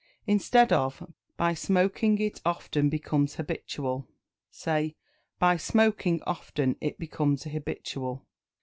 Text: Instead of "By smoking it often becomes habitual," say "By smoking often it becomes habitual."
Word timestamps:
Instead 0.25 0.73
of 0.73 1.05
"By 1.37 1.53
smoking 1.53 2.17
it 2.17 2.41
often 2.43 2.89
becomes 2.89 3.35
habitual," 3.35 4.07
say 4.49 4.95
"By 5.37 5.57
smoking 5.57 6.23
often 6.25 6.75
it 6.81 6.97
becomes 6.97 7.43
habitual." 7.43 8.25